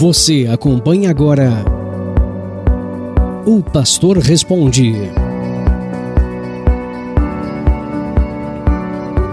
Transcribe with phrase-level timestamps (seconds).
[0.00, 1.64] Você acompanha agora
[3.44, 4.92] O Pastor Responde.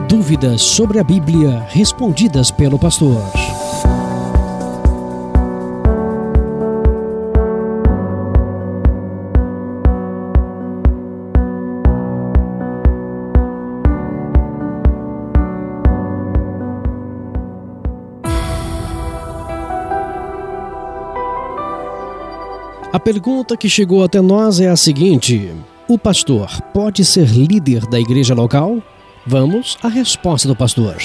[0.10, 3.22] Dúvidas sobre a Bíblia respondidas pelo pastor.
[22.96, 25.52] A pergunta que chegou até nós é a seguinte:
[25.86, 28.82] O pastor pode ser líder da igreja local?
[29.28, 30.96] Vamos à resposta do pastor.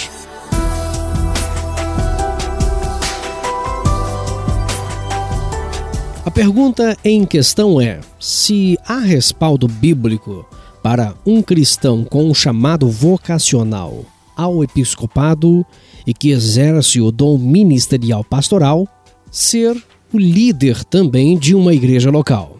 [6.24, 10.46] A pergunta em questão é: se há respaldo bíblico
[10.84, 14.04] para um cristão com um chamado vocacional
[14.36, 15.66] ao episcopado
[16.06, 18.86] e que exerce o dom ministerial pastoral,
[19.28, 19.76] ser
[20.12, 22.58] o líder também de uma igreja local?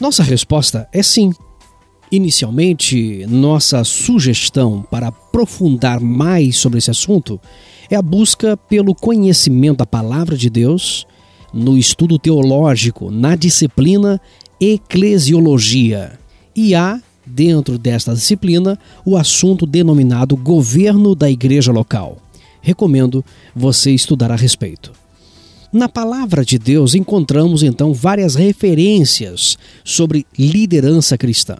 [0.00, 1.32] Nossa resposta é sim.
[2.10, 7.40] Inicialmente, nossa sugestão para aprofundar mais sobre esse assunto
[7.90, 11.06] é a busca pelo conhecimento da palavra de Deus
[11.52, 14.20] no estudo teológico, na disciplina
[14.60, 16.18] eclesiologia.
[16.54, 22.18] E há, dentro desta disciplina, o assunto denominado governo da igreja local.
[22.60, 25.01] Recomendo você estudar a respeito.
[25.72, 31.56] Na palavra de Deus encontramos então várias referências sobre liderança cristã.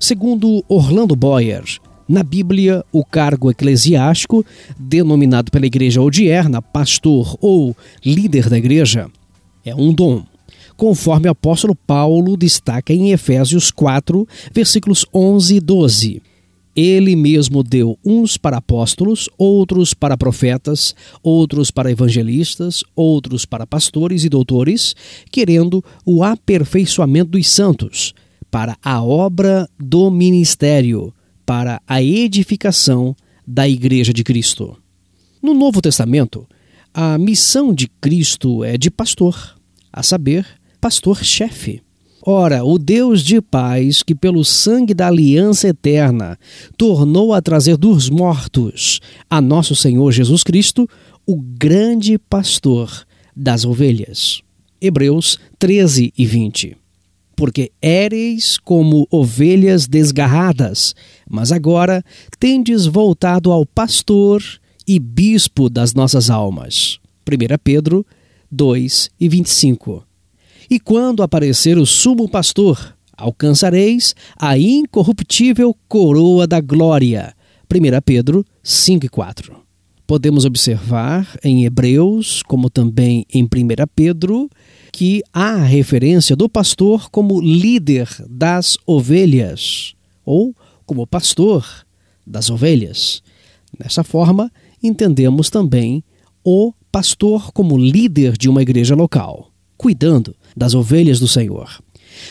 [0.00, 1.62] Segundo Orlando Boyer,
[2.08, 4.44] na Bíblia, o cargo eclesiástico,
[4.76, 9.08] denominado pela igreja odierna pastor ou líder da igreja,
[9.64, 10.24] é um dom,
[10.76, 16.22] conforme o apóstolo Paulo destaca em Efésios 4, versículos 11 e 12.
[16.76, 24.24] Ele mesmo deu uns para apóstolos, outros para profetas, outros para evangelistas, outros para pastores
[24.24, 24.94] e doutores,
[25.32, 28.12] querendo o aperfeiçoamento dos santos,
[28.50, 31.14] para a obra do ministério,
[31.46, 33.16] para a edificação
[33.46, 34.76] da Igreja de Cristo.
[35.42, 36.46] No Novo Testamento,
[36.92, 39.56] a missão de Cristo é de pastor,
[39.90, 40.46] a saber,
[40.78, 41.85] pastor-chefe.
[42.28, 46.36] Ora, o Deus de paz, que pelo sangue da aliança eterna
[46.76, 48.98] tornou a trazer dos mortos
[49.30, 50.88] a nosso Senhor Jesus Cristo,
[51.24, 54.42] o grande pastor das ovelhas.
[54.80, 56.76] Hebreus 13 e 20.
[57.36, 60.96] Porque éreis como ovelhas desgarradas,
[61.30, 62.04] mas agora
[62.40, 64.42] tendes voltado ao pastor
[64.84, 66.98] e bispo das nossas almas.
[67.24, 68.04] 1 Pedro
[68.50, 70.02] 2 e 25.
[70.68, 77.34] E quando aparecer o sumo pastor, alcançareis a incorruptível coroa da glória.
[77.72, 79.56] 1 Pedro 5 e 4.
[80.08, 83.48] Podemos observar em Hebreus, como também em 1
[83.94, 84.50] Pedro,
[84.92, 89.94] que há a referência do pastor como líder das ovelhas,
[90.24, 90.54] ou
[90.84, 91.64] como pastor
[92.26, 93.22] das ovelhas.
[93.78, 94.50] Dessa forma,
[94.82, 96.02] entendemos também
[96.44, 101.80] o pastor como líder de uma igreja local cuidando das ovelhas do Senhor.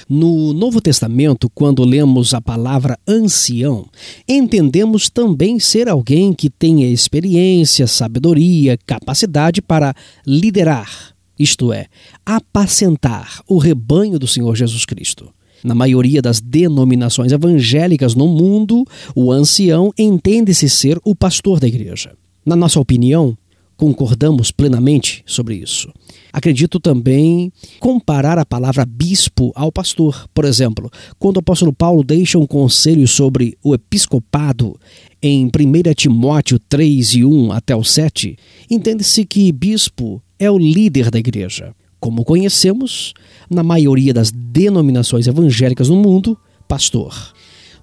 [0.09, 3.85] No Novo Testamento, quando lemos a palavra ancião,
[4.27, 9.93] entendemos também ser alguém que tenha experiência, sabedoria, capacidade para
[10.25, 11.87] liderar, isto é,
[12.25, 15.29] apacentar o rebanho do Senhor Jesus Cristo.
[15.63, 18.85] Na maioria das denominações evangélicas no mundo,
[19.15, 22.13] o ancião entende-se ser o pastor da igreja.
[22.45, 23.35] Na nossa opinião,
[23.77, 25.91] concordamos plenamente sobre isso.
[26.31, 30.27] Acredito também comparar a palavra bispo ao pastor.
[30.33, 34.77] Por exemplo, quando o apóstolo Paulo deixa um conselho sobre o episcopado
[35.21, 35.49] em 1
[35.95, 38.37] Timóteo 3 e 1 até o 7,
[38.69, 41.73] entende-se que bispo é o líder da igreja.
[41.99, 43.13] Como conhecemos,
[43.49, 46.37] na maioria das denominações evangélicas no mundo,
[46.67, 47.33] pastor.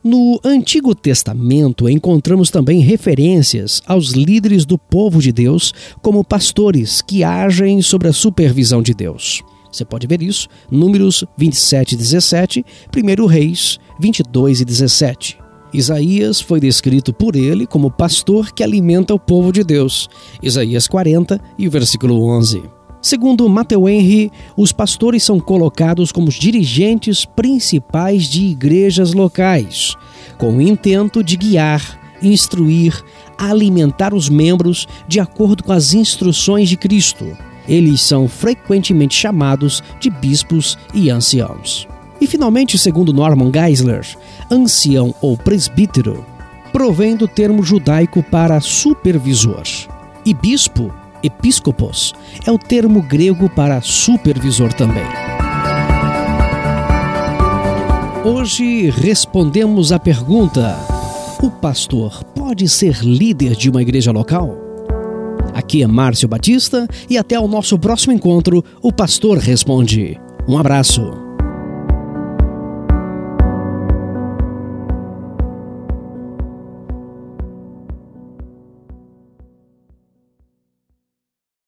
[0.04, 7.22] No Antigo Testamento encontramos também referências aos líderes do povo de Deus como pastores que
[7.22, 9.44] agem sob a supervisão de Deus.
[9.70, 15.38] Você pode ver isso, Números 27 e 17, 1 Reis 22 e 17.
[15.72, 20.10] Isaías foi descrito por ele como pastor que alimenta o povo de Deus.
[20.42, 22.81] Isaías 40 e versículo 11.
[23.02, 29.96] Segundo Matthew Henry, os pastores são colocados como os dirigentes principais de igrejas locais,
[30.38, 33.02] com o intento de guiar, instruir,
[33.36, 37.36] alimentar os membros de acordo com as instruções de Cristo.
[37.66, 41.88] Eles são frequentemente chamados de bispos e anciãos.
[42.20, 44.06] E finalmente, segundo Norman Geisler,
[44.48, 46.24] ancião ou presbítero
[46.72, 49.64] provém do termo judaico para supervisor.
[50.24, 52.12] E bispo Episcopos
[52.46, 55.04] é o termo grego para supervisor também.
[58.24, 60.76] Hoje respondemos a pergunta:
[61.42, 64.56] o pastor pode ser líder de uma igreja local?
[65.54, 70.18] Aqui é Márcio Batista e até o nosso próximo encontro, o pastor responde.
[70.48, 71.21] Um abraço.